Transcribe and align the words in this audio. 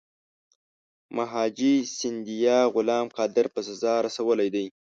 مهاجي 1.17 1.75
سیندیا 1.97 2.57
غلام 2.73 3.07
قادر 3.17 3.45
په 3.53 3.59
سزا 3.67 3.93
رسولی 4.05 4.49
دی. 4.55 4.65